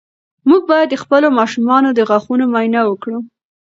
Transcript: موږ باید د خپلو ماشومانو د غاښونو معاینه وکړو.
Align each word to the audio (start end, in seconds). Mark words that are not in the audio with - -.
موږ 0.49 0.61
باید 0.71 0.87
د 0.91 0.95
خپلو 1.03 1.27
ماشومانو 1.39 1.89
د 1.93 1.99
غاښونو 2.09 2.43
معاینه 2.53 2.81
وکړو. 2.85 3.19